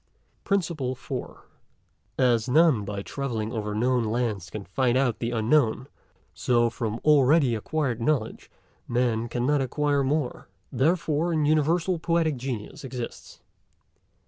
[0.45, 1.43] PRINCIPLE FOURTH.
[2.17, 5.87] As none by travelling over known lands can find out the unknown;
[6.33, 8.49] so from already acquired knowledge
[8.87, 13.41] Man could not acquire more; therefore an universal Poetic Genius exists.